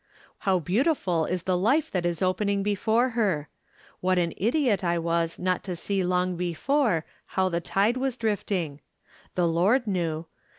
How 0.49 0.57
beautiful 0.57 1.25
is 1.27 1.43
the 1.43 1.55
life 1.55 1.91
tbat 1.91 2.05
is 2.05 2.23
opening 2.23 2.63
before 2.63 3.09
her! 3.09 3.49
What 3.99 4.17
an 4.17 4.33
idiot 4.37 4.83
I 4.83 4.97
was 4.97 5.37
not 5.37 5.63
to 5.65 5.75
see 5.75 6.03
long 6.03 6.35
before 6.35 7.05
how 7.37 7.49
the 7.49 7.61
tide 7.61 7.97
was 7.97 8.17
drifting! 8.17 8.81
The 9.35 9.47
Lord 9.47 9.85
knew. 9.85 10.25